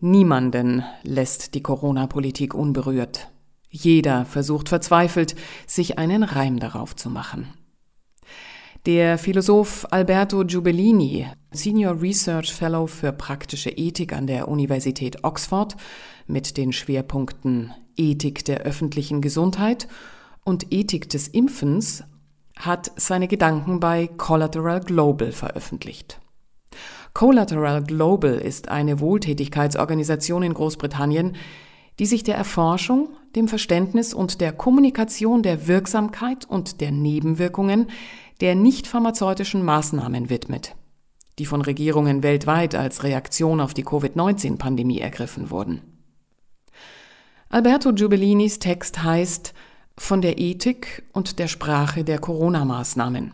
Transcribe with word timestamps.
Niemanden 0.00 0.84
lässt 1.02 1.54
die 1.54 1.62
Corona-Politik 1.62 2.54
unberührt. 2.54 3.30
Jeder 3.68 4.24
versucht 4.24 4.68
verzweifelt, 4.68 5.34
sich 5.66 5.98
einen 5.98 6.22
Reim 6.22 6.60
darauf 6.60 6.94
zu 6.94 7.10
machen. 7.10 7.48
Der 8.86 9.18
Philosoph 9.18 9.86
Alberto 9.90 10.44
Giubellini, 10.44 11.26
Senior 11.50 12.00
Research 12.00 12.54
Fellow 12.54 12.86
für 12.86 13.12
praktische 13.12 13.70
Ethik 13.70 14.12
an 14.12 14.28
der 14.28 14.48
Universität 14.48 15.24
Oxford 15.24 15.76
mit 16.26 16.56
den 16.56 16.72
Schwerpunkten 16.72 17.74
Ethik 17.96 18.44
der 18.44 18.60
öffentlichen 18.60 19.20
Gesundheit 19.20 19.88
und 20.44 20.72
Ethik 20.72 21.08
des 21.10 21.26
Impfens, 21.26 22.04
hat 22.56 22.92
seine 22.96 23.28
Gedanken 23.28 23.80
bei 23.80 24.06
Collateral 24.06 24.80
Global 24.80 25.32
veröffentlicht. 25.32 26.20
Collateral 27.18 27.82
Global 27.82 28.34
ist 28.34 28.68
eine 28.68 29.00
Wohltätigkeitsorganisation 29.00 30.44
in 30.44 30.54
Großbritannien, 30.54 31.34
die 31.98 32.06
sich 32.06 32.22
der 32.22 32.36
Erforschung, 32.36 33.08
dem 33.34 33.48
Verständnis 33.48 34.14
und 34.14 34.40
der 34.40 34.52
Kommunikation 34.52 35.42
der 35.42 35.66
Wirksamkeit 35.66 36.44
und 36.48 36.80
der 36.80 36.92
Nebenwirkungen 36.92 37.88
der 38.40 38.54
nicht 38.54 38.86
pharmazeutischen 38.86 39.64
Maßnahmen 39.64 40.30
widmet, 40.30 40.76
die 41.40 41.46
von 41.46 41.60
Regierungen 41.60 42.22
weltweit 42.22 42.76
als 42.76 43.02
Reaktion 43.02 43.60
auf 43.60 43.74
die 43.74 43.82
Covid-19-Pandemie 43.82 45.00
ergriffen 45.00 45.50
wurden. 45.50 45.80
Alberto 47.48 47.92
Giubellinis 47.94 48.60
Text 48.60 49.02
heißt 49.02 49.54
Von 49.96 50.22
der 50.22 50.38
Ethik 50.38 51.02
und 51.12 51.40
der 51.40 51.48
Sprache 51.48 52.04
der 52.04 52.20
Corona-Maßnahmen. 52.20 53.32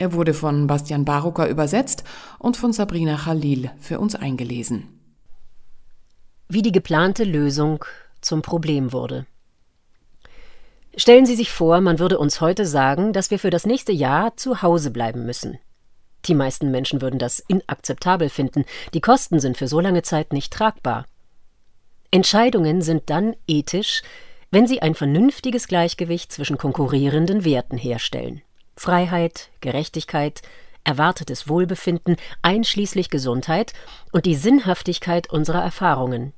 Er 0.00 0.12
wurde 0.12 0.32
von 0.32 0.68
Bastian 0.68 1.04
Barucker 1.04 1.48
übersetzt 1.48 2.04
und 2.38 2.56
von 2.56 2.72
Sabrina 2.72 3.16
Khalil 3.16 3.72
für 3.80 3.98
uns 3.98 4.14
eingelesen. 4.14 4.84
Wie 6.48 6.62
die 6.62 6.70
geplante 6.70 7.24
Lösung 7.24 7.84
zum 8.20 8.40
Problem 8.40 8.92
wurde. 8.92 9.26
Stellen 10.96 11.26
Sie 11.26 11.34
sich 11.34 11.50
vor, 11.50 11.80
man 11.80 11.98
würde 11.98 12.20
uns 12.20 12.40
heute 12.40 12.64
sagen, 12.64 13.12
dass 13.12 13.32
wir 13.32 13.40
für 13.40 13.50
das 13.50 13.66
nächste 13.66 13.90
Jahr 13.90 14.36
zu 14.36 14.62
Hause 14.62 14.92
bleiben 14.92 15.26
müssen. 15.26 15.58
Die 16.26 16.34
meisten 16.34 16.70
Menschen 16.70 17.02
würden 17.02 17.18
das 17.18 17.40
inakzeptabel 17.40 18.28
finden. 18.28 18.66
Die 18.94 19.00
Kosten 19.00 19.40
sind 19.40 19.56
für 19.56 19.66
so 19.66 19.80
lange 19.80 20.02
Zeit 20.02 20.32
nicht 20.32 20.52
tragbar. 20.52 21.06
Entscheidungen 22.12 22.82
sind 22.82 23.10
dann 23.10 23.34
ethisch, 23.48 24.02
wenn 24.52 24.68
sie 24.68 24.80
ein 24.80 24.94
vernünftiges 24.94 25.66
Gleichgewicht 25.66 26.30
zwischen 26.30 26.56
konkurrierenden 26.56 27.44
Werten 27.44 27.76
herstellen. 27.76 28.42
Freiheit, 28.78 29.50
Gerechtigkeit, 29.60 30.42
erwartetes 30.84 31.48
Wohlbefinden, 31.48 32.16
einschließlich 32.42 33.10
Gesundheit 33.10 33.72
und 34.12 34.24
die 34.24 34.36
Sinnhaftigkeit 34.36 35.30
unserer 35.30 35.62
Erfahrungen. 35.62 36.32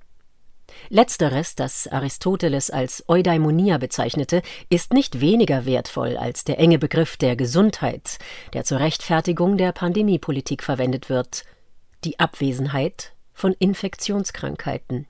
Letzteres, 0.88 1.55
das 1.55 1.86
Aristoteles 1.86 2.70
als 2.70 3.05
Eudaimonia 3.08 3.78
bezeichnete, 3.78 4.42
ist 4.70 4.92
nicht 4.92 5.20
weniger 5.20 5.66
wertvoll 5.66 6.16
als 6.16 6.44
der 6.44 6.58
enge 6.58 6.78
Begriff 6.78 7.16
der 7.16 7.36
Gesundheit, 7.36 8.18
der 8.55 8.64
zur 8.64 8.80
Rechtfertigung 8.80 9.57
der 9.57 9.72
Pandemiepolitik 9.72 10.62
verwendet 10.62 11.08
wird, 11.08 11.45
die 12.05 12.18
Abwesenheit 12.18 13.12
von 13.33 13.52
Infektionskrankheiten. 13.52 15.07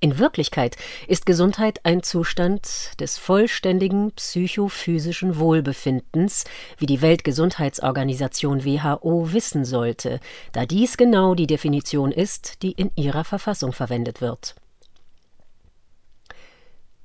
In 0.00 0.18
Wirklichkeit 0.18 0.76
ist 1.08 1.26
Gesundheit 1.26 1.80
ein 1.84 2.04
Zustand 2.04 2.92
des 3.00 3.18
vollständigen 3.18 4.12
psychophysischen 4.12 5.38
Wohlbefindens, 5.38 6.44
wie 6.76 6.86
die 6.86 7.02
Weltgesundheitsorganisation 7.02 8.64
WHO 8.64 9.32
wissen 9.32 9.64
sollte, 9.64 10.20
da 10.52 10.66
dies 10.66 10.96
genau 10.96 11.34
die 11.34 11.48
Definition 11.48 12.12
ist, 12.12 12.62
die 12.62 12.72
in 12.72 12.92
ihrer 12.94 13.24
Verfassung 13.24 13.72
verwendet 13.72 14.20
wird. 14.20 14.54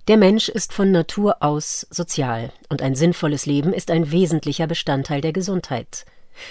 Der 0.07 0.17
Mensch 0.17 0.49
ist 0.49 0.73
von 0.73 0.91
Natur 0.91 1.37
aus 1.41 1.87
sozial, 1.89 2.51
und 2.69 2.81
ein 2.81 2.93
sinnvolles 2.93 3.45
Leben 3.47 3.73
ist 3.73 3.89
ein 3.89 4.11
wesentlicher 4.11 4.67
Bestandteil 4.67 5.21
der 5.21 5.33
Gesundheit. 5.33 6.05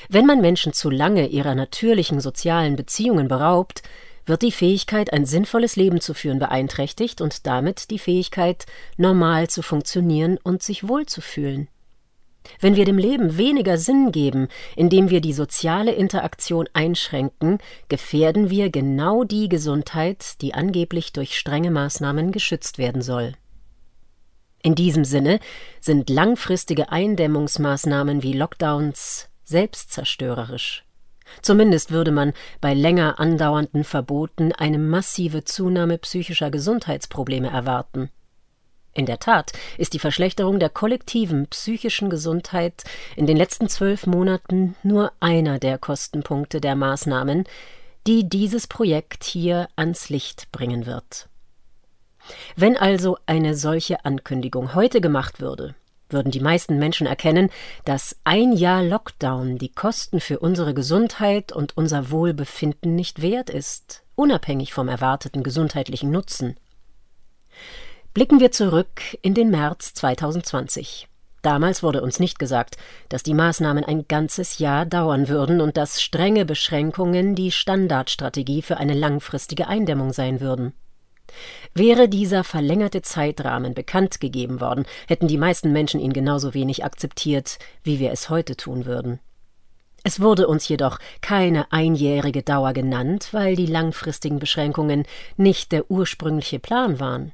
Wenn 0.09 0.27
man 0.27 0.41
Menschen 0.41 0.73
zu 0.73 0.91
lange 0.91 1.29
ihrer 1.29 1.55
natürlichen 1.55 2.21
sozialen 2.21 2.77
Beziehungen 2.77 3.29
beraubt, 3.29 3.83
wird 4.27 4.43
die 4.43 4.53
Fähigkeit, 4.53 5.13
ein 5.13 5.27
sinnvolles 5.27 5.77
Leben 5.77 6.01
zu 6.01 6.15
führen, 6.15 6.39
beeinträchtigt 6.39 7.21
und 7.21 7.47
damit 7.47 7.91
die 7.91 7.99
Fähigkeit, 7.99 8.67
normal 8.97 9.49
zu 9.49 9.63
funktionieren 9.63 10.39
und 10.43 10.63
sich 10.63 10.87
wohlzufühlen. 10.87 11.69
Wenn 12.61 12.77
wir 12.77 12.85
dem 12.85 12.99
Leben 12.99 13.37
weniger 13.37 13.79
Sinn 13.79 14.13
geben, 14.13 14.49
indem 14.77 15.11
wir 15.11 15.21
die 15.21 15.33
soziale 15.33 15.93
Interaktion 15.93 16.69
einschränken, 16.73 17.59
gefährden 17.89 18.51
wir 18.51 18.71
genau 18.71 19.25
die 19.25 19.49
Gesundheit, 19.49 20.41
die 20.41 20.55
angeblich 20.55 21.13
durch 21.13 21.39
strenge 21.39 21.71
Maßnahmen 21.71 22.33
geschützt 22.33 22.79
werden 22.79 23.03
soll. 23.03 23.35
In 24.63 24.75
diesem 24.75 25.05
Sinne 25.05 25.41
sind 25.81 26.09
langfristige 26.09 26.91
Eindämmungsmaßnahmen 26.91 28.23
wie 28.23 28.33
Lockdowns 28.33 29.29
selbstzerstörerisch. 29.45 30.85
Zumindest 31.41 31.91
würde 31.91 32.13
man 32.13 32.33
bei 32.61 32.75
länger 32.75 33.19
andauernden 33.19 33.85
Verboten 33.85 34.53
eine 34.53 34.79
massive 34.79 35.45
Zunahme 35.45 35.99
psychischer 35.99 36.51
Gesundheitsprobleme 36.51 37.49
erwarten. 37.49 38.11
In 38.95 39.07
der 39.07 39.19
Tat 39.19 39.53
ist 39.79 39.95
die 39.95 39.99
Verschlechterung 39.99 40.59
der 40.59 40.69
kollektiven 40.69 41.47
psychischen 41.47 42.11
Gesundheit 42.11 42.85
in 43.17 43.27
den 43.27 43.39
letzten 43.39 43.69
zwölf 43.69 44.07
Monaten 44.07 44.77
nur 44.83 45.13
einer 45.21 45.59
der 45.59 45.79
Kostenpunkte 45.79 46.61
der 46.61 46.77
Maßnahmen, 46.77 47.45
die 48.07 48.29
dieses 48.29 48.67
Projekt 48.67 49.25
hier 49.25 49.69
ans 49.77 50.11
Licht 50.11 50.53
bringen 50.53 50.85
wird. 50.85 51.29
Wenn 52.55 52.77
also 52.77 53.17
eine 53.27 53.55
solche 53.55 54.05
Ankündigung 54.05 54.75
heute 54.75 55.01
gemacht 55.01 55.41
würde, 55.41 55.75
würden 56.13 56.31
die 56.31 56.41
meisten 56.41 56.79
Menschen 56.79 57.07
erkennen, 57.07 57.51
dass 57.85 58.17
ein 58.25 58.53
Jahr 58.53 58.83
Lockdown 58.83 59.59
die 59.59 59.73
Kosten 59.73 60.21
für 60.21 60.39
unsere 60.39 60.75
Gesundheit 60.75 61.53
und 61.53 61.77
unser 61.77 62.11
Wohlbefinden 62.11 62.95
nicht 62.95 63.23
wert 63.23 63.51
ist, 63.51 64.03
unabhängig 64.15 64.73
vom 64.73 64.89
erwarteten 64.89 65.43
gesundheitlichen 65.43 66.11
Nutzen. 66.11 66.57
Blicken 68.15 68.41
wir 68.41 68.53
zurück 68.53 69.01
in 69.23 69.35
den 69.35 69.51
März 69.51 69.95
2020. 69.95 71.09
Damals 71.43 71.83
wurde 71.83 72.03
uns 72.03 72.21
nicht 72.21 72.39
gesagt, 72.39 72.77
dass 73.09 73.25
die 73.25 73.35
Maßnahmen 73.35 73.85
ein 73.85 74.07
ganzes 74.07 74.59
Jahr 74.59 74.87
dauern 74.87 75.29
würden 75.29 75.61
und 75.61 75.77
dass 75.77 76.01
strenge 76.01 76.45
Beschränkungen 76.45 77.35
die 77.35 77.51
Standardstrategie 77.51 78.63
für 78.63 78.77
eine 78.77 78.95
langfristige 78.95 79.67
Eindämmung 79.67 80.13
sein 80.13 80.41
würden. 80.41 80.73
Wäre 81.75 82.09
dieser 82.09 82.45
verlängerte 82.45 83.03
Zeitrahmen 83.03 83.75
bekannt 83.75 84.21
gegeben 84.21 84.61
worden, 84.61 84.85
hätten 85.07 85.29
die 85.29 85.39
meisten 85.39 85.73
Menschen 85.73 86.01
ihn 86.01 86.13
genauso 86.13 86.55
wenig 86.55 86.85
akzeptiert, 86.85 87.59
wie 87.83 87.99
wir 87.99 88.13
es 88.13 88.31
heute 88.31 88.57
tun 88.57 88.87
würden. 88.87 89.21
Es 90.05 90.21
wurde 90.21 90.49
uns 90.49 90.69
jedoch 90.69 90.99
keine 91.21 91.71
einjährige 91.71 92.43
Dauer 92.43 92.73
genannt, 92.73 93.29
weil 93.33 93.55
die 93.55 93.67
langfristigen 93.67 94.39
Beschränkungen 94.39 95.05
nicht 95.37 95.71
der 95.71 95.91
ursprüngliche 95.91 96.59
Plan 96.59 96.99
waren. 96.99 97.33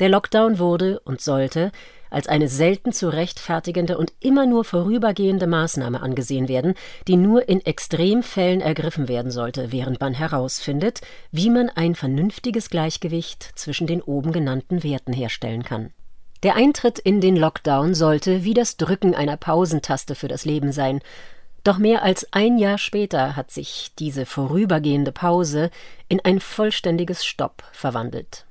Der 0.00 0.08
Lockdown 0.08 0.58
wurde 0.58 1.00
und 1.00 1.20
sollte 1.20 1.72
als 2.10 2.28
eine 2.28 2.48
selten 2.48 2.92
zu 2.92 3.08
rechtfertigende 3.08 3.98
und 3.98 4.12
immer 4.20 4.46
nur 4.46 4.64
vorübergehende 4.64 5.46
Maßnahme 5.46 6.00
angesehen 6.00 6.48
werden, 6.48 6.74
die 7.06 7.16
nur 7.16 7.48
in 7.48 7.64
Extremfällen 7.64 8.60
ergriffen 8.60 9.08
werden 9.08 9.30
sollte, 9.30 9.72
während 9.72 10.00
man 10.00 10.14
herausfindet, 10.14 11.00
wie 11.32 11.50
man 11.50 11.68
ein 11.68 11.94
vernünftiges 11.94 12.70
Gleichgewicht 12.70 13.52
zwischen 13.56 13.86
den 13.86 14.00
oben 14.00 14.32
genannten 14.32 14.82
Werten 14.82 15.12
herstellen 15.12 15.64
kann. 15.64 15.90
Der 16.44 16.54
Eintritt 16.54 17.00
in 17.00 17.20
den 17.20 17.36
Lockdown 17.36 17.94
sollte 17.94 18.44
wie 18.44 18.54
das 18.54 18.76
Drücken 18.76 19.14
einer 19.14 19.36
Pausentaste 19.36 20.14
für 20.14 20.28
das 20.28 20.44
Leben 20.44 20.72
sein, 20.72 21.00
doch 21.64 21.78
mehr 21.78 22.04
als 22.04 22.32
ein 22.32 22.58
Jahr 22.58 22.78
später 22.78 23.34
hat 23.34 23.50
sich 23.50 23.90
diese 23.98 24.24
vorübergehende 24.24 25.10
Pause 25.10 25.70
in 26.08 26.20
ein 26.24 26.38
vollständiges 26.38 27.26
Stopp 27.26 27.64
verwandelt. 27.72 28.46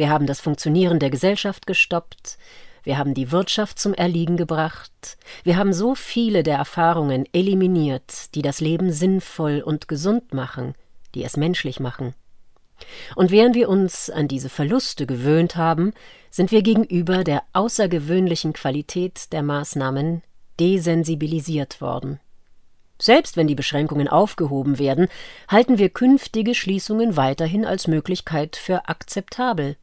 Wir 0.00 0.08
haben 0.08 0.24
das 0.24 0.40
Funktionieren 0.40 0.98
der 0.98 1.10
Gesellschaft 1.10 1.66
gestoppt, 1.66 2.38
wir 2.84 2.96
haben 2.96 3.12
die 3.12 3.32
Wirtschaft 3.32 3.78
zum 3.78 3.92
Erliegen 3.92 4.38
gebracht, 4.38 5.18
wir 5.44 5.58
haben 5.58 5.74
so 5.74 5.94
viele 5.94 6.42
der 6.42 6.56
Erfahrungen 6.56 7.26
eliminiert, 7.34 8.34
die 8.34 8.40
das 8.40 8.62
Leben 8.62 8.92
sinnvoll 8.92 9.60
und 9.60 9.88
gesund 9.88 10.32
machen, 10.32 10.74
die 11.14 11.22
es 11.22 11.36
menschlich 11.36 11.80
machen. 11.80 12.14
Und 13.14 13.30
während 13.30 13.54
wir 13.54 13.68
uns 13.68 14.08
an 14.08 14.26
diese 14.26 14.48
Verluste 14.48 15.04
gewöhnt 15.04 15.56
haben, 15.56 15.92
sind 16.30 16.50
wir 16.50 16.62
gegenüber 16.62 17.22
der 17.22 17.42
außergewöhnlichen 17.52 18.54
Qualität 18.54 19.34
der 19.34 19.42
Maßnahmen 19.42 20.22
desensibilisiert 20.58 21.82
worden. 21.82 22.20
Selbst 22.98 23.36
wenn 23.36 23.48
die 23.48 23.54
Beschränkungen 23.54 24.08
aufgehoben 24.08 24.78
werden, 24.78 25.08
halten 25.46 25.76
wir 25.76 25.90
künftige 25.90 26.54
Schließungen 26.54 27.18
weiterhin 27.18 27.66
als 27.66 27.86
Möglichkeit 27.86 28.56
für 28.56 28.88
akzeptabel. 28.88 29.76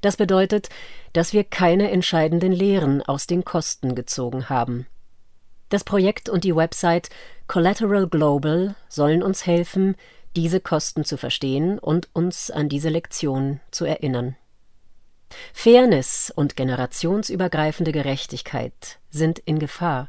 Das 0.00 0.16
bedeutet, 0.16 0.68
dass 1.12 1.32
wir 1.32 1.44
keine 1.44 1.90
entscheidenden 1.90 2.52
Lehren 2.52 3.02
aus 3.02 3.26
den 3.26 3.44
Kosten 3.44 3.94
gezogen 3.94 4.48
haben. 4.48 4.86
Das 5.68 5.84
Projekt 5.84 6.28
und 6.28 6.44
die 6.44 6.56
Website 6.56 7.10
Collateral 7.46 8.08
Global 8.08 8.74
sollen 8.88 9.22
uns 9.22 9.46
helfen, 9.46 9.96
diese 10.36 10.60
Kosten 10.60 11.04
zu 11.04 11.16
verstehen 11.16 11.78
und 11.78 12.08
uns 12.12 12.50
an 12.50 12.68
diese 12.68 12.88
Lektion 12.88 13.60
zu 13.70 13.84
erinnern. 13.84 14.36
Fairness 15.52 16.32
und 16.34 16.56
generationsübergreifende 16.56 17.92
Gerechtigkeit 17.92 18.98
sind 19.10 19.38
in 19.38 19.58
Gefahr. 19.58 20.08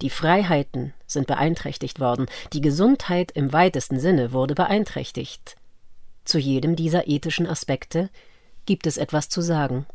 Die 0.00 0.10
Freiheiten 0.10 0.94
sind 1.06 1.26
beeinträchtigt 1.26 1.98
worden, 1.98 2.26
die 2.52 2.60
Gesundheit 2.60 3.32
im 3.32 3.52
weitesten 3.52 3.98
Sinne 3.98 4.32
wurde 4.32 4.54
beeinträchtigt. 4.54 5.56
Zu 6.24 6.38
jedem 6.38 6.76
dieser 6.76 7.08
ethischen 7.08 7.48
Aspekte 7.48 8.08
gibt 8.66 8.86
es 8.86 8.96
etwas 8.96 9.28
zu 9.28 9.40
sagen. 9.40 9.86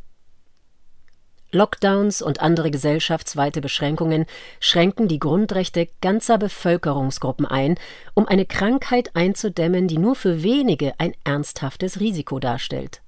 Lockdowns 1.52 2.22
und 2.22 2.42
andere 2.42 2.72
gesellschaftsweite 2.72 3.62
Beschränkungen 3.62 4.26
schränken 4.60 5.08
die 5.08 5.20
Grundrechte 5.20 5.88
ganzer 6.02 6.38
Bevölkerungsgruppen 6.38 7.46
ein, 7.46 7.76
um 8.14 8.28
eine 8.28 8.46
Krankheit 8.46 9.16
einzudämmen, 9.16 9.88
die 9.88 9.98
nur 9.98 10.16
für 10.16 10.44
wenige 10.44 10.94
ein 11.00 11.14
ernsthaftes 11.24 12.02
Risiko 12.02 12.40
darstellt. 12.40 13.02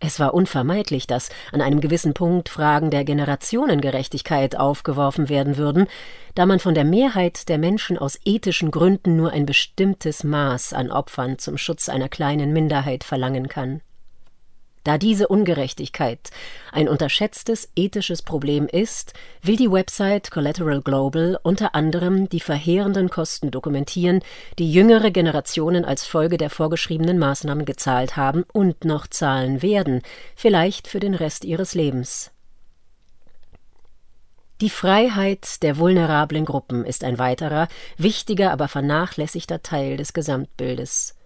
Es 0.00 0.18
war 0.18 0.34
unvermeidlich, 0.34 1.06
dass 1.06 1.30
an 1.52 1.62
einem 1.62 1.80
gewissen 1.80 2.12
Punkt 2.12 2.48
Fragen 2.48 2.90
der 2.90 3.04
Generationengerechtigkeit 3.04 4.56
aufgeworfen 4.56 5.28
werden 5.28 5.56
würden, 5.56 5.86
da 6.34 6.46
man 6.46 6.58
von 6.58 6.74
der 6.74 6.84
Mehrheit 6.84 7.48
der 7.48 7.58
Menschen 7.58 7.96
aus 7.96 8.18
ethischen 8.24 8.72
Gründen 8.72 9.16
nur 9.16 9.30
ein 9.30 9.46
bestimmtes 9.46 10.24
Maß 10.24 10.72
an 10.72 10.90
Opfern 10.90 11.38
zum 11.38 11.56
Schutz 11.56 11.88
einer 11.88 12.08
kleinen 12.08 12.52
Minderheit 12.52 13.04
verlangen 13.04 13.48
kann. 13.48 13.80
Da 14.84 14.98
diese 14.98 15.28
Ungerechtigkeit 15.28 16.30
ein 16.70 16.90
unterschätztes 16.90 17.70
ethisches 17.74 18.20
Problem 18.20 18.66
ist, 18.66 19.14
will 19.40 19.56
die 19.56 19.72
Website 19.72 20.30
Collateral 20.30 20.82
Global 20.82 21.38
unter 21.42 21.74
anderem 21.74 22.28
die 22.28 22.40
verheerenden 22.40 23.08
Kosten 23.08 23.50
dokumentieren, 23.50 24.20
die 24.58 24.70
jüngere 24.70 25.10
Generationen 25.10 25.86
als 25.86 26.04
Folge 26.04 26.36
der 26.36 26.50
vorgeschriebenen 26.50 27.18
Maßnahmen 27.18 27.64
gezahlt 27.64 28.18
haben 28.18 28.44
und 28.52 28.84
noch 28.84 29.06
zahlen 29.06 29.62
werden, 29.62 30.02
vielleicht 30.36 30.86
für 30.86 31.00
den 31.00 31.14
Rest 31.14 31.46
ihres 31.46 31.74
Lebens. 31.74 32.30
Die 34.60 34.70
Freiheit 34.70 35.62
der 35.62 35.78
vulnerablen 35.78 36.44
Gruppen 36.44 36.84
ist 36.84 37.04
ein 37.04 37.18
weiterer, 37.18 37.68
wichtiger, 37.96 38.52
aber 38.52 38.68
vernachlässigter 38.68 39.62
Teil 39.62 39.96
des 39.96 40.12
Gesamtbildes. 40.12 41.16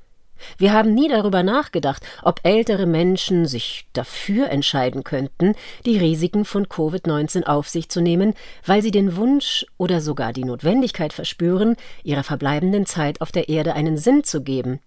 Wir 0.56 0.72
haben 0.72 0.94
nie 0.94 1.08
darüber 1.08 1.42
nachgedacht, 1.42 2.02
ob 2.22 2.40
ältere 2.42 2.86
Menschen 2.86 3.46
sich 3.46 3.86
dafür 3.92 4.50
entscheiden 4.50 5.04
könnten, 5.04 5.54
die 5.84 5.98
Risiken 5.98 6.44
von 6.44 6.66
Covid-19 6.66 7.44
auf 7.44 7.68
sich 7.68 7.88
zu 7.88 8.00
nehmen, 8.00 8.34
weil 8.64 8.82
sie 8.82 8.90
den 8.90 9.16
Wunsch 9.16 9.66
oder 9.76 10.00
sogar 10.00 10.32
die 10.32 10.44
Notwendigkeit 10.44 11.12
verspüren, 11.12 11.76
ihrer 12.02 12.24
verbleibenden 12.24 12.86
Zeit 12.86 13.20
auf 13.20 13.32
der 13.32 13.48
Erde 13.48 13.74
einen 13.74 13.96
Sinn 13.96 14.24
zu 14.24 14.42
geben. 14.42 14.80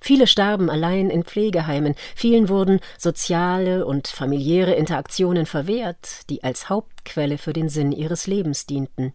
Viele 0.00 0.26
starben 0.26 0.68
allein 0.68 1.08
in 1.08 1.24
Pflegeheimen, 1.24 1.94
vielen 2.14 2.50
wurden 2.50 2.80
soziale 2.98 3.86
und 3.86 4.06
familiäre 4.06 4.74
Interaktionen 4.74 5.46
verwehrt, 5.46 6.28
die 6.28 6.44
als 6.44 6.68
Hauptquelle 6.68 7.38
für 7.38 7.54
den 7.54 7.70
Sinn 7.70 7.90
ihres 7.90 8.26
Lebens 8.26 8.66
dienten. 8.66 9.14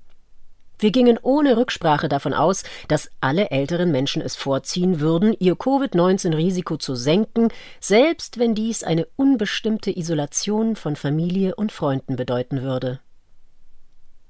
Wir 0.79 0.91
gingen 0.91 1.19
ohne 1.21 1.57
Rücksprache 1.57 2.07
davon 2.07 2.33
aus, 2.33 2.63
dass 2.87 3.11
alle 3.19 3.51
älteren 3.51 3.91
Menschen 3.91 4.21
es 4.21 4.37
vorziehen 4.37 5.01
würden, 5.01 5.35
ihr 5.37 5.55
Covid-19-Risiko 5.55 6.77
zu 6.77 6.95
senken, 6.95 7.49
selbst 7.81 8.39
wenn 8.39 8.55
dies 8.55 8.83
eine 8.83 9.05
unbestimmte 9.17 9.95
Isolation 9.95 10.77
von 10.77 10.95
Familie 10.95 11.55
und 11.55 11.73
Freunden 11.73 12.15
bedeuten 12.15 12.61
würde. 12.61 13.01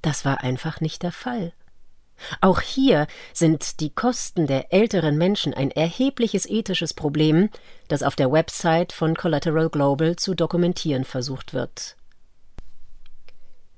Das 0.02 0.26
war 0.26 0.42
einfach 0.42 0.82
nicht 0.82 1.04
der 1.04 1.12
Fall. 1.12 1.54
Auch 2.42 2.62
hier 2.62 3.08
sind 3.32 3.80
die 3.80 3.92
Kosten 3.92 4.48
der 4.48 4.74
älteren 4.74 5.18
Menschen 5.18 5.54
ein 5.54 5.72
erhebliches 5.72 6.46
ethisches 6.48 6.94
Problem, 6.94 7.50
das 7.88 8.04
auf 8.04 8.16
der 8.16 8.32
Website 8.32 8.92
von 8.92 9.16
Collateral 9.16 9.70
Global 9.70 10.16
zu 10.16 10.34
dokumentieren 10.34 11.06
versucht 11.06 11.54
wird. 11.54 11.96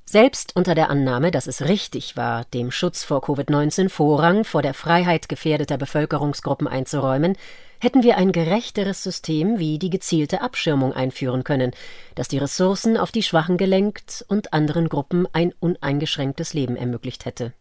Selbst 0.06 0.56
unter 0.56 0.76
der 0.76 0.90
Annahme, 0.90 1.32
dass 1.32 1.48
es 1.48 1.62
richtig 1.62 2.18
war, 2.18 2.46
dem 2.46 2.72
Schutz 2.72 3.04
vor 3.04 3.24
Covid-19 3.24 3.90
Vorrang 3.90 4.44
vor 4.44 4.62
der 4.62 4.74
Freiheit 4.74 5.30
gefährdeter 5.30 5.78
Bevölkerungsgruppen 5.78 6.68
einzuräumen, 6.68 7.38
hätten 7.80 8.04
wir 8.04 8.18
ein 8.18 8.32
gerechteres 8.32 9.04
System 9.04 9.58
wie 9.58 9.80
die 9.80 9.90
gezielte 9.90 10.42
Abschirmung 10.42 10.94
einführen 10.94 11.44
können, 11.44 11.72
das 12.16 12.28
die 12.28 12.38
Ressourcen 12.38 12.98
auf 12.98 13.12
die 13.12 13.24
Schwachen 13.24 13.58
gelenkt 13.58 14.26
und 14.28 14.54
anderen 14.54 14.90
Gruppen 14.90 15.28
ein 15.34 15.54
uneingeschränktes 15.60 16.54
Leben 16.54 16.76
ermöglicht 16.76 17.26
hätte. 17.26 17.54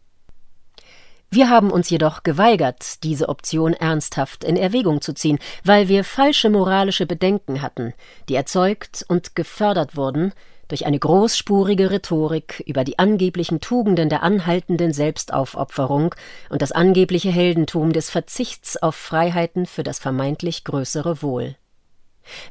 Wir 1.33 1.49
haben 1.49 1.71
uns 1.71 1.89
jedoch 1.89 2.23
geweigert, 2.23 3.03
diese 3.03 3.29
Option 3.29 3.71
ernsthaft 3.71 4.43
in 4.43 4.57
Erwägung 4.57 4.99
zu 4.99 5.13
ziehen, 5.13 5.39
weil 5.63 5.87
wir 5.87 6.03
falsche 6.03 6.49
moralische 6.49 7.05
Bedenken 7.05 7.61
hatten, 7.61 7.93
die 8.27 8.35
erzeugt 8.35 9.05
und 9.07 9.33
gefördert 9.33 9.95
wurden 9.95 10.33
durch 10.71 10.85
eine 10.85 10.99
großspurige 10.99 11.91
Rhetorik 11.91 12.63
über 12.65 12.85
die 12.85 12.97
angeblichen 12.97 13.59
Tugenden 13.59 14.07
der 14.07 14.23
anhaltenden 14.23 14.93
Selbstaufopferung 14.93 16.15
und 16.49 16.61
das 16.61 16.71
angebliche 16.71 17.29
Heldentum 17.29 17.91
des 17.91 18.09
Verzichts 18.09 18.81
auf 18.81 18.95
Freiheiten 18.95 19.65
für 19.65 19.83
das 19.83 19.99
vermeintlich 19.99 20.63
größere 20.63 21.21
Wohl. 21.21 21.57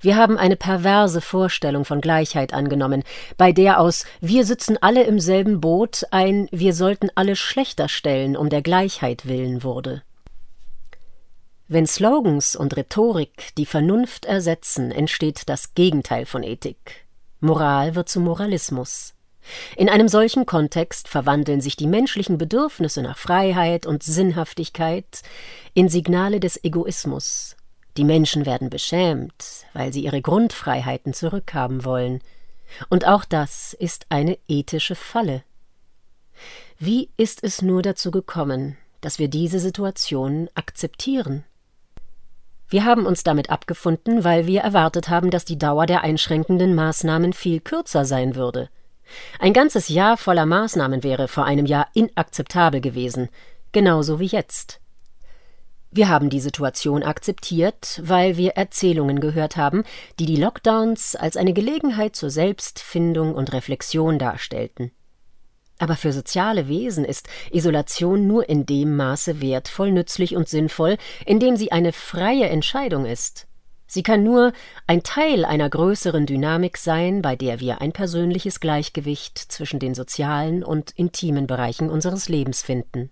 Wir 0.02 0.16
haben 0.16 0.36
eine 0.36 0.56
perverse 0.56 1.22
Vorstellung 1.22 1.86
von 1.86 2.02
Gleichheit 2.02 2.52
angenommen, 2.52 3.04
bei 3.38 3.52
der 3.52 3.80
aus 3.80 4.04
Wir 4.20 4.44
sitzen 4.44 4.76
alle 4.82 5.04
im 5.04 5.18
selben 5.18 5.62
Boot 5.62 6.04
ein 6.10 6.46
Wir 6.50 6.74
sollten 6.74 7.08
alle 7.14 7.36
schlechter 7.36 7.88
stellen 7.88 8.36
um 8.36 8.50
der 8.50 8.60
Gleichheit 8.60 9.26
willen 9.26 9.62
wurde. 9.62 10.02
Wenn 11.68 11.86
Slogans 11.86 12.54
und 12.54 12.76
Rhetorik 12.76 13.54
die 13.56 13.64
Vernunft 13.64 14.26
ersetzen, 14.26 14.90
entsteht 14.90 15.48
das 15.48 15.72
Gegenteil 15.74 16.26
von 16.26 16.42
Ethik. 16.42 17.06
Moral 17.40 17.94
wird 17.94 18.08
zum 18.08 18.24
Moralismus. 18.24 19.14
In 19.76 19.88
einem 19.88 20.08
solchen 20.08 20.46
Kontext 20.46 21.08
verwandeln 21.08 21.60
sich 21.60 21.74
die 21.74 21.86
menschlichen 21.86 22.38
Bedürfnisse 22.38 23.02
nach 23.02 23.16
Freiheit 23.16 23.86
und 23.86 24.02
Sinnhaftigkeit 24.02 25.22
in 25.74 25.88
Signale 25.88 26.40
des 26.40 26.62
Egoismus. 26.62 27.56
Die 27.96 28.04
Menschen 28.04 28.46
werden 28.46 28.70
beschämt, 28.70 29.66
weil 29.72 29.92
sie 29.92 30.04
ihre 30.04 30.22
Grundfreiheiten 30.22 31.14
zurückhaben 31.14 31.84
wollen. 31.84 32.20
Und 32.88 33.06
auch 33.06 33.24
das 33.24 33.72
ist 33.72 34.06
eine 34.10 34.38
ethische 34.46 34.94
Falle. 34.94 35.42
Wie 36.78 37.10
ist 37.16 37.42
es 37.42 37.62
nur 37.62 37.82
dazu 37.82 38.10
gekommen, 38.10 38.76
dass 39.00 39.18
wir 39.18 39.28
diese 39.28 39.58
Situation 39.58 40.48
akzeptieren? 40.54 41.44
Wir 42.70 42.84
haben 42.84 43.04
uns 43.04 43.24
damit 43.24 43.50
abgefunden, 43.50 44.22
weil 44.22 44.46
wir 44.46 44.60
erwartet 44.60 45.08
haben, 45.08 45.30
dass 45.30 45.44
die 45.44 45.58
Dauer 45.58 45.86
der 45.86 46.02
einschränkenden 46.02 46.76
Maßnahmen 46.76 47.32
viel 47.32 47.58
kürzer 47.60 48.04
sein 48.04 48.36
würde. 48.36 48.70
Ein 49.40 49.52
ganzes 49.52 49.88
Jahr 49.88 50.16
voller 50.16 50.46
Maßnahmen 50.46 51.02
wäre 51.02 51.26
vor 51.26 51.44
einem 51.44 51.66
Jahr 51.66 51.88
inakzeptabel 51.94 52.80
gewesen, 52.80 53.28
genauso 53.72 54.20
wie 54.20 54.26
jetzt. 54.26 54.80
Wir 55.90 56.08
haben 56.08 56.30
die 56.30 56.38
Situation 56.38 57.02
akzeptiert, 57.02 58.00
weil 58.04 58.36
wir 58.36 58.52
Erzählungen 58.52 59.18
gehört 59.18 59.56
haben, 59.56 59.82
die 60.20 60.26
die 60.26 60.36
Lockdowns 60.36 61.16
als 61.16 61.36
eine 61.36 61.52
Gelegenheit 61.52 62.14
zur 62.14 62.30
Selbstfindung 62.30 63.34
und 63.34 63.52
Reflexion 63.52 64.20
darstellten. 64.20 64.92
Aber 65.80 65.96
für 65.96 66.12
soziale 66.12 66.68
Wesen 66.68 67.06
ist 67.06 67.26
Isolation 67.50 68.26
nur 68.26 68.50
in 68.50 68.66
dem 68.66 68.96
Maße 68.96 69.40
wertvoll, 69.40 69.92
nützlich 69.92 70.36
und 70.36 70.46
sinnvoll, 70.46 70.98
in 71.24 71.40
dem 71.40 71.56
sie 71.56 71.72
eine 71.72 71.92
freie 71.94 72.50
Entscheidung 72.50 73.06
ist. 73.06 73.46
Sie 73.86 74.02
kann 74.02 74.22
nur 74.22 74.52
ein 74.86 75.02
Teil 75.02 75.46
einer 75.46 75.70
größeren 75.70 76.26
Dynamik 76.26 76.76
sein, 76.76 77.22
bei 77.22 77.34
der 77.34 77.60
wir 77.60 77.80
ein 77.80 77.92
persönliches 77.92 78.60
Gleichgewicht 78.60 79.38
zwischen 79.38 79.80
den 79.80 79.94
sozialen 79.94 80.62
und 80.62 80.90
intimen 80.90 81.46
Bereichen 81.46 81.88
unseres 81.88 82.28
Lebens 82.28 82.60
finden. 82.60 83.10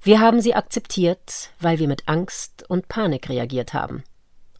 Wir 0.00 0.20
haben 0.20 0.40
sie 0.40 0.54
akzeptiert, 0.54 1.50
weil 1.58 1.80
wir 1.80 1.88
mit 1.88 2.08
Angst 2.08 2.64
und 2.70 2.86
Panik 2.86 3.28
reagiert 3.28 3.74
haben. 3.74 4.04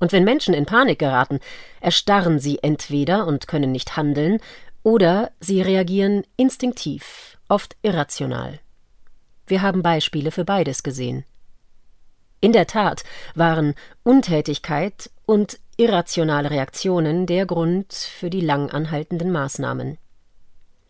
Und 0.01 0.11
wenn 0.11 0.25
Menschen 0.25 0.53
in 0.53 0.67
Panik 0.67 0.99
geraten, 0.99 1.39
erstarren 1.81 2.41
sie 2.41 2.59
entweder 2.61 3.29
und 3.29 3.47
können 3.47 3.71
nicht 3.71 3.97
handeln, 3.97 4.41
oder 4.85 5.33
sie 5.41 5.61
reagieren 5.61 6.23
instinktiv, 6.37 7.37
oft 7.49 7.77
irrational. 7.83 8.61
Wir 9.47 9.63
haben 9.63 9.83
Beispiele 9.83 10.31
für 10.31 10.45
beides 10.45 10.85
gesehen. 10.85 11.25
In 12.41 12.53
der 12.53 12.67
Tat 12.67 13.03
waren 13.35 13.75
Untätigkeit 14.05 15.11
und 15.27 15.59
irrationale 15.77 16.51
Reaktionen 16.51 17.27
der 17.27 17.47
Grund 17.47 17.93
für 17.93 18.31
die 18.31 18.43
lang 18.43 18.71
anhaltenden 18.71 19.33
Maßnahmen. 19.33 19.99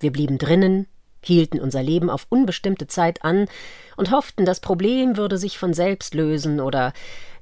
Wir 0.00 0.12
blieben 0.12 0.38
drinnen, 0.38 0.86
hielten 1.22 1.60
unser 1.60 1.82
Leben 1.82 2.10
auf 2.10 2.26
unbestimmte 2.28 2.86
Zeit 2.86 3.24
an 3.24 3.46
und 3.96 4.10
hofften, 4.10 4.44
das 4.44 4.60
Problem 4.60 5.16
würde 5.16 5.38
sich 5.38 5.56
von 5.56 5.72
selbst 5.72 6.14
lösen 6.14 6.60
oder 6.60 6.92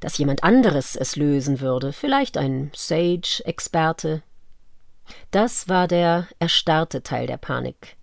dass 0.00 0.18
jemand 0.18 0.44
anderes 0.44 0.96
es 0.96 1.16
lösen 1.16 1.60
würde, 1.60 1.92
vielleicht 1.92 2.36
ein 2.36 2.70
Sage-Experte. 2.74 4.22
Das 5.30 5.68
war 5.68 5.88
der 5.88 6.28
erstarrte 6.38 7.02
Teil 7.02 7.26
der 7.26 7.38
Panik. 7.38 7.96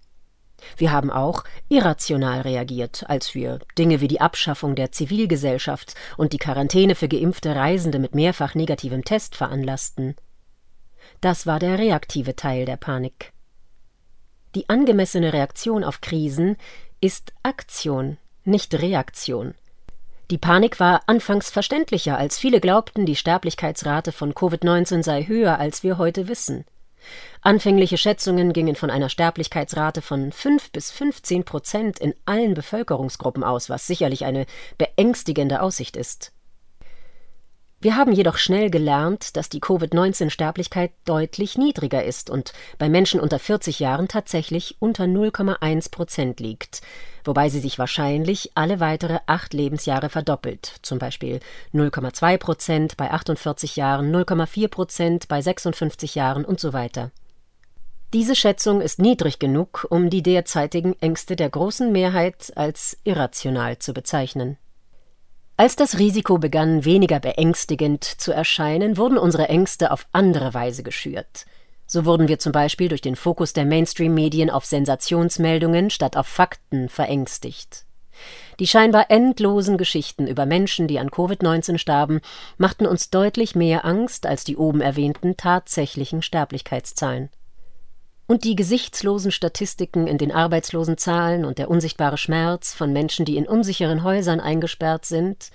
Wir 0.78 0.92
haben 0.92 1.10
auch 1.10 1.44
irrational 1.70 2.42
reagiert, 2.42 3.06
als 3.08 3.34
wir 3.34 3.60
Dinge 3.78 4.02
wie 4.02 4.08
die 4.08 4.22
Abschaffung 4.22 4.76
der 4.76 4.92
Zivilgesellschaft 4.92 5.96
und 6.18 6.34
die 6.34 6.38
Quarantäne 6.38 6.96
für 6.96 7.08
geimpfte 7.08 7.56
Reisende 7.56 8.00
mit 8.00 8.16
mehrfach 8.16 8.56
negativem 8.56 9.04
Test 9.04 9.36
veranlassten. 9.36 10.16
Das 11.22 11.48
war 11.48 11.60
der 11.60 11.80
reaktive 11.80 12.36
Teil 12.36 12.66
der 12.66 12.78
Panik. 12.78 13.32
Die 14.56 14.68
angemessene 14.68 15.34
Reaktion 15.34 15.84
auf 15.84 16.02
Krisen 16.02 16.58
ist 17.02 17.34
Aktion, 17.44 18.18
nicht 18.44 18.74
Reaktion. 18.74 19.54
Die 20.32 20.38
Panik 20.38 20.80
war 20.80 21.02
anfangs 21.08 21.50
verständlicher, 21.50 22.18
als 22.18 22.38
viele 22.38 22.60
glaubten, 22.60 23.06
die 23.06 23.16
Sterblichkeitsrate 23.16 24.12
von 24.12 24.34
Covid-19 24.34 25.04
sei 25.04 25.24
höher, 25.24 25.58
als 25.58 25.84
wir 25.84 25.98
heute 25.98 26.28
wissen. 26.28 26.66
Anfängliche 27.42 27.98
Schätzungen 27.98 28.54
gingen 28.54 28.76
von 28.76 28.90
einer 28.90 29.10
Sterblichkeitsrate 29.10 30.02
von 30.02 30.32
5 30.32 30.72
bis 30.72 30.92
15 30.92 31.46
Prozent 31.46 32.00
in 32.00 32.14
allen 32.26 32.54
Bevölkerungsgruppen 32.54 33.44
aus, 33.44 33.70
was 33.70 33.88
sicherlich 33.88 34.26
eine 34.26 34.46
beängstigende 34.78 35.62
Aussicht 35.62 35.96
ist. 35.96 36.34
Wir 37.82 37.96
haben 37.96 38.12
jedoch 38.12 38.38
schnell 38.38 38.70
gelernt, 38.70 39.38
dass 39.38 39.48
die 39.48 39.62
Covid-19-Sterblichkeit 39.62 40.92
deutlich 41.06 41.58
niedriger 41.58 42.04
ist 42.04 42.30
und 42.30 42.52
bei 42.78 42.90
Menschen 42.90 43.22
unter 43.22 43.40
40 43.40 43.80
Jahren 43.80 44.10
tatsächlich 44.10 44.76
unter 44.80 45.06
0,1 45.06 45.90
Prozent 45.90 46.42
liegt, 46.42 46.82
wobei 47.24 47.48
sie 47.48 47.62
sich 47.62 47.80
wahrscheinlich 47.80 48.52
alle 48.54 48.82
weitere 48.82 49.20
acht 49.28 49.54
Lebensjahre 49.54 50.10
verdoppelt, 50.10 50.80
zum 50.82 51.00
Beispiel 51.00 51.40
0,2 51.74 52.38
Prozent 52.38 52.98
bei 52.98 53.12
48 53.12 53.78
Jahren, 53.78 54.14
0,4 54.14 54.68
Prozent 54.68 55.28
bei 55.30 55.42
56 55.42 56.16
Jahren 56.16 56.44
und 56.44 56.60
so 56.60 56.74
weiter. 56.74 57.12
Diese 58.12 58.36
Schätzung 58.36 58.82
ist 58.82 59.00
niedrig 59.00 59.40
genug, 59.40 59.88
um 59.90 60.10
die 60.10 60.24
derzeitigen 60.24 61.00
Ängste 61.00 61.38
der 61.38 61.50
großen 61.50 61.94
Mehrheit 61.94 62.52
als 62.58 62.98
irrational 63.06 63.80
zu 63.80 63.94
bezeichnen. 63.94 64.58
Als 65.60 65.76
das 65.76 66.00
Risiko 66.00 66.38
begann, 66.38 66.86
weniger 66.86 67.20
beängstigend 67.20 68.06
zu 68.06 68.32
erscheinen, 68.32 68.96
wurden 68.96 69.18
unsere 69.18 69.50
Ängste 69.50 69.92
auf 69.92 70.08
andere 70.14 70.54
Weise 70.54 70.84
geschürt. 70.84 71.46
So 71.86 72.06
wurden 72.06 72.30
wir 72.30 72.40
zum 72.40 72.54
Beispiel 72.54 72.88
durch 72.88 73.02
den 73.02 73.18
Fokus 73.18 73.52
der 73.52 73.66
Mainstream-Medien 73.66 74.50
auf 74.50 74.64
Sensationsmeldungen 74.64 75.90
statt 75.90 76.16
auf 76.16 76.28
Fakten 76.28 76.88
verängstigt. 76.88 77.84
Die 78.62 78.68
scheinbar 78.68 79.12
endlosen 79.12 79.78
Geschichten 79.78 80.28
über 80.28 80.46
Menschen, 80.46 80.88
die 80.88 80.98
an 80.98 81.10
Covid-19 81.10 81.78
starben, 81.78 82.22
machten 82.58 82.86
uns 82.86 83.10
deutlich 83.10 83.54
mehr 83.54 83.84
Angst 83.84 84.26
als 84.26 84.46
die 84.46 84.56
oben 84.56 84.80
erwähnten 84.80 85.36
tatsächlichen 85.36 86.22
Sterblichkeitszahlen. 86.22 87.32
Und 88.30 88.44
die 88.44 88.56
gesichtslosen 88.56 89.32
Statistiken 89.32 90.06
in 90.06 90.20
den 90.20 90.32
Arbeitslosenzahlen 90.32 91.46
und 91.46 91.58
der 91.58 91.68
unsichtbare 91.68 92.20
Schmerz 92.20 92.76
von 92.76 92.94
Menschen, 92.94 93.26
die 93.26 93.38
in 93.38 93.48
unsicheren 93.48 94.04
Häusern 94.04 94.40
eingesperrt 94.40 95.06
sind, 95.06 95.50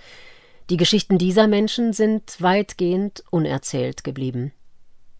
die 0.70 0.76
Geschichten 0.76 1.16
dieser 1.16 1.46
Menschen 1.46 1.92
sind 1.92 2.42
weitgehend 2.42 3.22
unerzählt 3.30 4.02
geblieben. 4.02 4.50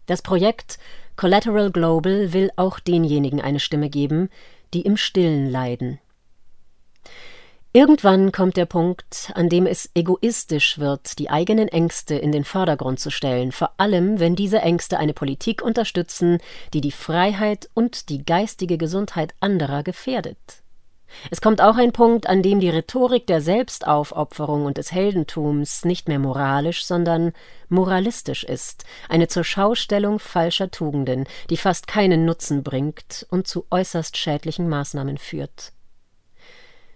Das 0.05 0.21
Projekt 0.21 0.79
Collateral 1.15 1.71
Global 1.71 2.33
will 2.33 2.51
auch 2.57 2.77
denjenigen 2.77 3.39
eine 3.39 3.61
Stimme 3.61 3.89
geben, 3.89 4.27
die 4.73 4.81
im 4.81 4.97
Stillen 4.97 5.49
leiden. 5.49 5.99
Irgendwann 7.75 8.31
kommt 8.31 8.55
der 8.55 8.67
Punkt, 8.67 9.33
an 9.35 9.49
dem 9.49 9.65
es 9.65 9.89
egoistisch 9.95 10.79
wird, 10.79 11.19
die 11.19 11.29
eigenen 11.29 11.67
Ängste 11.67 12.15
in 12.15 12.31
den 12.31 12.45
Vordergrund 12.45 13.01
zu 13.01 13.11
stellen, 13.11 13.51
vor 13.51 13.71
allem 13.75 14.21
wenn 14.21 14.37
diese 14.37 14.59
Ängste 14.59 14.97
eine 14.97 15.11
Politik 15.11 15.61
unterstützen, 15.61 16.37
die 16.73 16.79
die 16.79 16.93
Freiheit 16.93 17.69
und 17.73 18.07
die 18.07 18.23
geistige 18.23 18.77
Gesundheit 18.77 19.33
anderer 19.41 19.83
gefährdet. 19.83 20.37
Es 21.31 21.41
kommt 21.41 21.59
auch 21.59 21.75
ein 21.75 21.91
Punkt, 21.91 22.27
an 22.27 22.41
dem 22.41 22.61
die 22.61 22.69
Rhetorik 22.69 23.27
der 23.27 23.41
Selbstaufopferung 23.41 24.63
und 24.63 24.77
des 24.77 24.93
Heldentums 24.93 25.83
nicht 25.83 26.07
mehr 26.07 26.19
moralisch, 26.19 26.85
sondern 26.85 27.33
moralistisch 27.67 28.45
ist, 28.45 28.85
eine 29.09 29.27
Zurschaustellung 29.27 30.19
falscher 30.19 30.71
Tugenden, 30.71 31.25
die 31.49 31.57
fast 31.57 31.87
keinen 31.87 32.23
Nutzen 32.23 32.63
bringt 32.63 33.25
und 33.31 33.47
zu 33.47 33.65
äußerst 33.69 34.15
schädlichen 34.15 34.69
Maßnahmen 34.69 35.17
führt. 35.17 35.74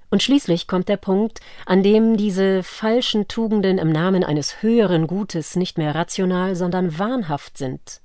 Und 0.10 0.24
schließlich 0.24 0.68
kommt 0.68 0.89
der 0.89 0.98
Punkt, 0.98 1.39
an 1.66 1.84
dem 1.84 2.18
diese 2.18 2.63
falschen 2.63 3.28
Tugenden 3.28 3.78
im 3.78 3.92
Namen 3.92 4.24
eines 4.24 4.63
höheren 4.63 5.06
Gutes 5.06 5.56
nicht 5.56 5.78
mehr 5.78 5.94
rational, 5.94 6.56
sondern 6.56 6.98
wahnhaft 6.98 7.58
sind. 7.58 8.01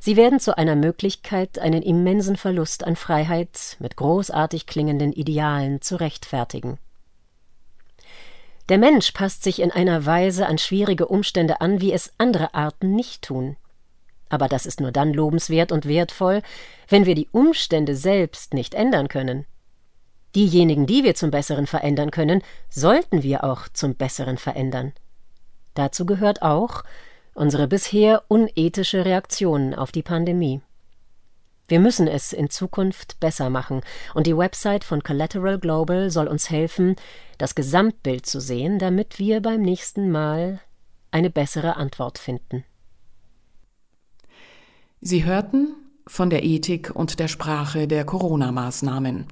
Sie 0.00 0.16
werden 0.16 0.40
zu 0.40 0.58
einer 0.58 0.76
Möglichkeit, 0.76 1.58
einen 1.58 1.82
immensen 1.82 2.36
Verlust 2.36 2.84
an 2.84 2.96
Freiheit 2.96 3.76
mit 3.78 3.96
großartig 3.96 4.66
klingenden 4.66 5.12
Idealen 5.12 5.80
zu 5.80 5.96
rechtfertigen. 5.96 6.78
Der 8.68 8.78
Mensch 8.78 9.12
passt 9.12 9.42
sich 9.42 9.60
in 9.60 9.72
einer 9.72 10.06
Weise 10.06 10.46
an 10.46 10.58
schwierige 10.58 11.08
Umstände 11.08 11.60
an, 11.60 11.80
wie 11.80 11.92
es 11.92 12.12
andere 12.18 12.54
Arten 12.54 12.94
nicht 12.94 13.22
tun. 13.22 13.56
Aber 14.28 14.46
das 14.46 14.64
ist 14.64 14.80
nur 14.80 14.92
dann 14.92 15.12
lobenswert 15.12 15.72
und 15.72 15.86
wertvoll, 15.86 16.42
wenn 16.88 17.04
wir 17.04 17.16
die 17.16 17.28
Umstände 17.32 17.96
selbst 17.96 18.54
nicht 18.54 18.74
ändern 18.74 19.08
können. 19.08 19.44
Diejenigen, 20.34 20.86
die 20.86 21.02
wir 21.02 21.14
zum 21.14 21.30
Besseren 21.30 21.66
verändern 21.66 22.10
können, 22.10 22.42
sollten 22.68 23.22
wir 23.22 23.44
auch 23.44 23.68
zum 23.68 23.94
Besseren 23.94 24.38
verändern. 24.38 24.92
Dazu 25.74 26.06
gehört 26.06 26.42
auch 26.42 26.84
unsere 27.34 27.68
bisher 27.68 28.22
unethische 28.28 29.04
Reaktion 29.04 29.74
auf 29.74 29.92
die 29.92 30.02
Pandemie. 30.02 30.60
Wir 31.68 31.78
müssen 31.78 32.08
es 32.08 32.32
in 32.32 32.50
Zukunft 32.50 33.20
besser 33.20 33.48
machen, 33.48 33.82
und 34.14 34.26
die 34.26 34.36
Website 34.36 34.82
von 34.82 35.04
Collateral 35.04 35.58
Global 35.58 36.10
soll 36.10 36.26
uns 36.26 36.50
helfen, 36.50 36.96
das 37.38 37.54
Gesamtbild 37.54 38.26
zu 38.26 38.40
sehen, 38.40 38.80
damit 38.80 39.20
wir 39.20 39.40
beim 39.40 39.62
nächsten 39.62 40.10
Mal 40.10 40.60
eine 41.12 41.30
bessere 41.30 41.76
Antwort 41.76 42.18
finden. 42.18 42.64
Sie 45.00 45.24
hörten 45.24 45.76
von 46.06 46.28
der 46.28 46.44
Ethik 46.44 46.90
und 46.94 47.20
der 47.20 47.28
Sprache 47.28 47.86
der 47.86 48.04
Corona-Maßnahmen 48.04 49.26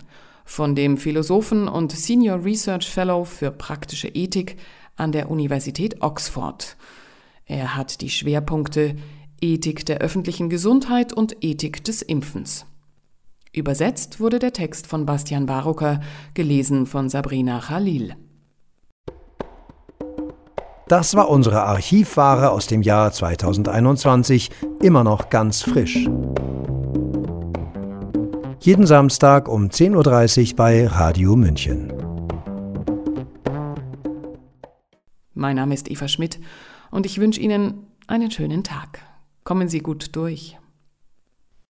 von 0.48 0.74
dem 0.74 0.96
Philosophen 0.96 1.68
und 1.68 1.92
Senior 1.92 2.42
Research 2.42 2.90
Fellow 2.90 3.24
für 3.24 3.50
praktische 3.50 4.08
Ethik 4.08 4.56
an 4.96 5.12
der 5.12 5.30
Universität 5.30 6.00
Oxford. 6.00 6.78
Er 7.44 7.76
hat 7.76 8.00
die 8.00 8.08
Schwerpunkte 8.08 8.96
Ethik 9.42 9.84
der 9.84 9.98
öffentlichen 9.98 10.48
Gesundheit 10.48 11.12
und 11.12 11.36
Ethik 11.44 11.84
des 11.84 12.00
Impfens. 12.00 12.64
Übersetzt 13.52 14.20
wurde 14.20 14.38
der 14.38 14.54
Text 14.54 14.86
von 14.86 15.04
Bastian 15.04 15.44
Barucker, 15.44 16.00
gelesen 16.32 16.86
von 16.86 17.10
Sabrina 17.10 17.60
Khalil. 17.60 18.16
Das 20.88 21.14
war 21.14 21.28
unsere 21.28 21.62
Archivware 21.64 22.50
aus 22.50 22.66
dem 22.66 22.80
Jahr 22.80 23.12
2021, 23.12 24.50
immer 24.80 25.04
noch 25.04 25.28
ganz 25.28 25.60
frisch 25.60 26.08
jeden 28.68 28.86
Samstag 28.86 29.48
um 29.48 29.68
10.30 29.70 30.50
Uhr 30.50 30.56
bei 30.56 30.86
Radio 30.86 31.36
München. 31.36 31.90
Mein 35.32 35.56
Name 35.56 35.72
ist 35.72 35.90
Eva 35.90 36.06
Schmidt 36.06 36.38
und 36.90 37.06
ich 37.06 37.18
wünsche 37.18 37.40
Ihnen 37.40 37.86
einen 38.08 38.30
schönen 38.30 38.64
Tag. 38.64 39.00
Kommen 39.42 39.70
Sie 39.70 39.78
gut 39.78 40.14
durch. 40.14 40.58